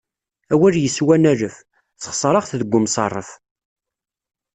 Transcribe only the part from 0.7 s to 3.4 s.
yeswan alef, sexseṛeɣ-t deg umṣeṛṛef.